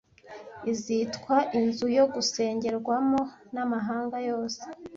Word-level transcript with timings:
izitwa 0.71 1.35
inzu 1.59 1.87
yo 1.97 2.05
gusengerwamo 2.13 3.19
n 3.53 3.55
amahanga 3.63 4.17
yose 4.29 4.61